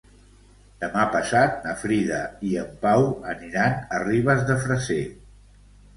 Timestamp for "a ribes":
3.99-4.43